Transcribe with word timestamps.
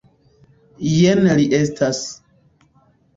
Jen 0.91 1.21
li 1.39 1.45
estas. 1.57 1.99